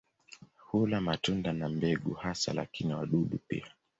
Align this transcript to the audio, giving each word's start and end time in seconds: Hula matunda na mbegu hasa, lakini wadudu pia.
Hula 0.57 1.01
matunda 1.01 1.53
na 1.53 1.69
mbegu 1.69 2.13
hasa, 2.13 2.53
lakini 2.53 2.93
wadudu 2.93 3.37
pia. 3.47 3.67